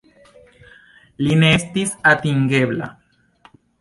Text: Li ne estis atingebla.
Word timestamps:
Li 1.27 1.35
ne 1.43 1.51
estis 1.57 1.93
atingebla. 2.13 2.89